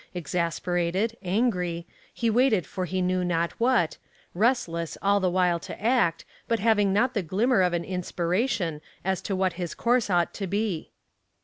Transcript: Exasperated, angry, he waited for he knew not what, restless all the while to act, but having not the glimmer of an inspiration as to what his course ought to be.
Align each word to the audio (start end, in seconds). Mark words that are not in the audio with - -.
Exasperated, 0.15 1.15
angry, 1.21 1.85
he 2.11 2.27
waited 2.27 2.65
for 2.65 2.85
he 2.85 3.03
knew 3.03 3.23
not 3.23 3.51
what, 3.59 3.97
restless 4.33 4.97
all 4.99 5.19
the 5.19 5.29
while 5.29 5.59
to 5.59 5.79
act, 5.79 6.25
but 6.47 6.57
having 6.57 6.91
not 6.91 7.13
the 7.13 7.21
glimmer 7.21 7.61
of 7.61 7.73
an 7.73 7.83
inspiration 7.83 8.81
as 9.05 9.21
to 9.21 9.35
what 9.35 9.53
his 9.61 9.75
course 9.75 10.09
ought 10.09 10.33
to 10.33 10.47
be. 10.47 10.89